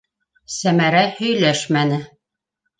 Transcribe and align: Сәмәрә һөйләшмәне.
Сәмәрә 0.53 1.05
һөйләшмәне. 1.19 2.03